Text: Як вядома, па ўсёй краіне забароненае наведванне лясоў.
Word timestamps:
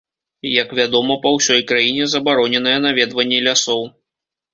Як 0.61 0.71
вядома, 0.79 1.17
па 1.25 1.33
ўсёй 1.35 1.61
краіне 1.71 2.07
забароненае 2.13 2.73
наведванне 2.87 3.39
лясоў. 3.49 3.85